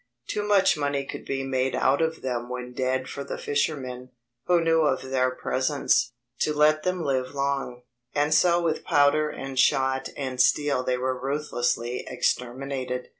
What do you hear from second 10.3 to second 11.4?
steel they were